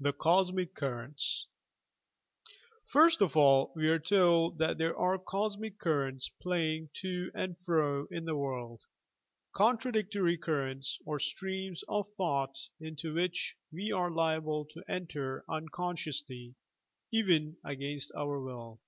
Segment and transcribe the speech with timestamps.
[0.00, 1.46] THE COSMIC CURRENTS
[2.88, 8.08] First of all we are told that there are Cosmic currents playing to and fro
[8.10, 8.82] in the world,
[9.54, 16.56] contradictory currents OP streams of thought into which we are liable to enter unconsciously,
[17.12, 18.80] even against our will.